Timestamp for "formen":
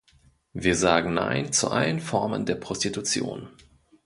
1.99-2.47